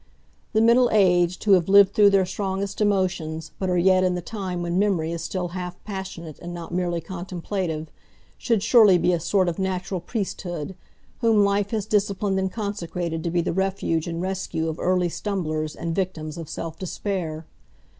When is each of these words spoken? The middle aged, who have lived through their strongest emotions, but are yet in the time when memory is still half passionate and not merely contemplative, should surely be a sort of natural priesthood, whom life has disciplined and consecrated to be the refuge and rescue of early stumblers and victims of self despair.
The 0.53 0.61
middle 0.61 0.89
aged, 0.91 1.43
who 1.43 1.51
have 1.51 1.69
lived 1.69 1.93
through 1.93 2.09
their 2.09 2.25
strongest 2.25 2.81
emotions, 2.81 3.51
but 3.59 3.69
are 3.69 3.77
yet 3.77 4.03
in 4.03 4.15
the 4.15 4.21
time 4.23 4.63
when 4.63 4.79
memory 4.79 5.11
is 5.11 5.23
still 5.23 5.49
half 5.49 5.75
passionate 5.83 6.39
and 6.39 6.51
not 6.55 6.73
merely 6.73 7.01
contemplative, 7.01 7.87
should 8.35 8.63
surely 8.63 8.97
be 8.97 9.13
a 9.13 9.19
sort 9.19 9.47
of 9.47 9.59
natural 9.59 9.99
priesthood, 10.01 10.73
whom 11.19 11.43
life 11.45 11.69
has 11.69 11.85
disciplined 11.85 12.39
and 12.39 12.51
consecrated 12.51 13.23
to 13.23 13.29
be 13.29 13.41
the 13.41 13.53
refuge 13.53 14.07
and 14.07 14.23
rescue 14.23 14.69
of 14.69 14.79
early 14.79 15.07
stumblers 15.07 15.75
and 15.75 15.93
victims 15.93 16.35
of 16.35 16.49
self 16.49 16.79
despair. 16.79 17.45